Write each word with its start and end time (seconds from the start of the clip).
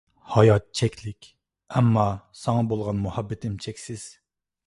ھايات 0.35 0.63
چەكلىك، 0.79 1.27
ئەمما 1.75 2.05
ساڭا 2.45 2.65
بولغان 2.73 3.05
مۇھەببىتىم 3.05 3.61
چەكسىز. 3.67 4.09